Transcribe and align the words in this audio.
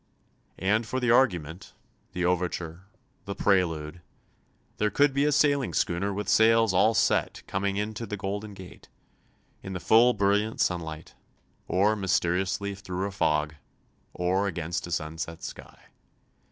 And 0.57 0.87
for 0.87 0.99
the 0.99 1.11
argument, 1.11 1.73
the 2.13 2.25
overture, 2.25 2.85
the 3.25 3.35
prelude, 3.35 4.01
there 4.77 4.89
could 4.89 5.13
be 5.13 5.25
a 5.25 5.31
sailing 5.31 5.75
schooner 5.75 6.11
with 6.11 6.27
sails 6.27 6.73
all 6.73 6.95
set 6.95 7.43
coming 7.45 7.77
into 7.77 8.07
the 8.07 8.17
Golden 8.17 8.55
Gate, 8.55 8.89
in 9.61 9.73
the 9.73 9.79
full 9.79 10.13
brilliant 10.15 10.59
sunlight, 10.59 11.13
or 11.67 11.95
mysteriously 11.95 12.73
through 12.73 13.05
a 13.05 13.11
fog, 13.11 13.53
or 14.11 14.47
against 14.47 14.87
a 14.87 14.91
sunset 14.91 15.43
sky. 15.43 15.77